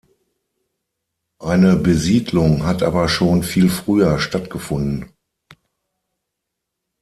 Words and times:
Eine 1.37 1.75
Besiedlung 1.75 2.63
hat 2.65 2.81
aber 2.81 3.07
schon 3.07 3.43
viel 3.43 3.69
früher 3.69 4.17
stattgefunden. 4.17 5.11